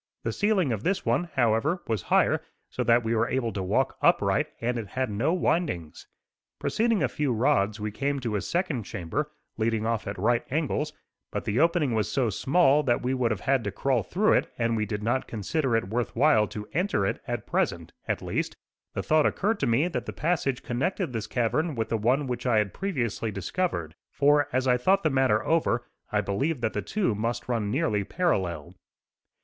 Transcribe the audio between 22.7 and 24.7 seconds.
previously discovered; for, as